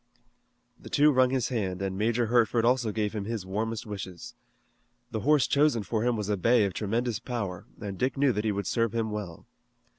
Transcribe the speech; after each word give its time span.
The 0.79 0.89
two 0.89 1.11
wrung 1.11 1.29
his 1.29 1.49
hand 1.49 1.79
and 1.79 1.95
Major 1.95 2.25
Hertford 2.25 2.65
also 2.65 2.91
gave 2.91 3.13
him 3.13 3.25
his 3.25 3.45
warmest 3.45 3.85
wishes. 3.85 4.33
The 5.11 5.19
horse 5.19 5.45
chosen 5.45 5.83
for 5.83 6.03
him 6.03 6.15
was 6.17 6.27
a 6.27 6.37
bay 6.37 6.65
of 6.65 6.73
tremendous 6.73 7.19
power, 7.19 7.67
and 7.79 7.99
Dick 7.99 8.17
knew 8.17 8.31
that 8.31 8.43
he 8.43 8.51
would 8.51 8.65
serve 8.65 8.95
him 8.95 9.11
well. 9.11 9.45